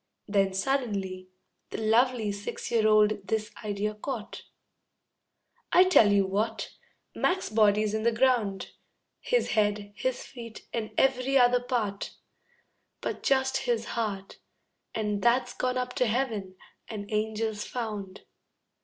[0.27, 1.29] Then suddenly
[1.69, 4.41] The lovely six year old this idea caught:
[5.71, 6.73] "I tell you what,
[7.13, 8.71] Mac's body's in the ground;
[9.19, 12.15] His head, his feet, and every other part,
[12.99, 14.39] But just his heart
[14.95, 16.55] And that's gone up to heaven,
[16.87, 18.21] and angels found."